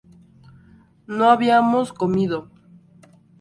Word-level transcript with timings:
¿no 1.05 1.29
habíamos 1.29 1.93
comido? 1.93 2.49